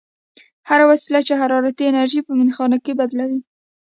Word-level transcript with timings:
هره 0.69 0.85
وسیله 0.91 1.19
چې 1.27 1.33
حرارتي 1.41 1.83
انرژي 1.87 2.19
په 2.27 2.31
میخانیکي 2.41 2.93
بدلوي. 2.99 3.39